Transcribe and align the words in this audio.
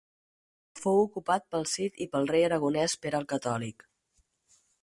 Fou 0.85 1.01
ocupat 1.01 1.45
pel 1.55 1.69
Cid 1.73 2.01
i 2.07 2.09
pel 2.15 2.27
rei 2.33 2.47
aragonés 2.49 2.99
Pere 3.05 3.23
el 3.25 3.31
Catòlic. 3.35 3.91